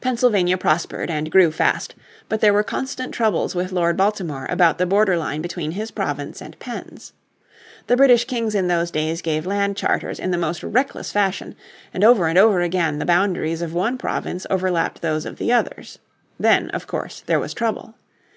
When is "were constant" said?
2.52-3.14